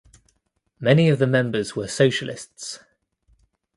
Many 0.79 1.09
of 1.09 1.19
the 1.19 1.27
members 1.27 1.75
were 1.75 1.87
socialists. 1.87 2.79